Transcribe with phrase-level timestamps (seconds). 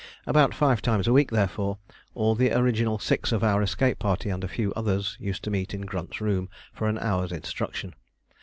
[0.25, 1.77] About five times a week, therefore,
[2.15, 5.75] all the original six of our escape party and a few others used to meet
[5.75, 7.93] in Grunt's room for an hour's instruction.